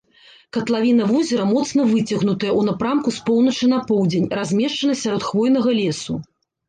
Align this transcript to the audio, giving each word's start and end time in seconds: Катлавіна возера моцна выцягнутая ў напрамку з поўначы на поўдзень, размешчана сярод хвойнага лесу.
Катлавіна 0.55 1.03
возера 1.11 1.43
моцна 1.49 1.85
выцягнутая 1.91 2.49
ў 2.59 2.61
напрамку 2.69 3.09
з 3.17 3.23
поўначы 3.27 3.69
на 3.75 3.79
поўдзень, 3.93 4.27
размешчана 4.41 4.99
сярод 5.03 5.23
хвойнага 5.31 5.69
лесу. 5.83 6.21